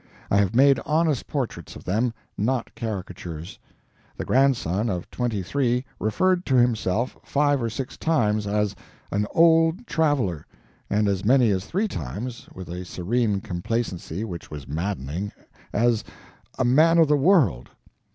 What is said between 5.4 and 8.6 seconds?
three referred to himself five or six times